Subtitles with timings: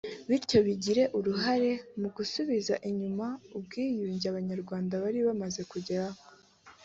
[0.29, 6.19] bityo bigire uruhare mu gusubiza inyuma ubwiyunge Abanyarwanda bari bamaze kugeraho